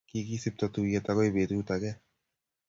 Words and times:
Kikisipto 0.09 0.65
tuyet 0.73 1.05
akoi 1.11 1.33
betut 1.35 1.69
ake 1.75 1.91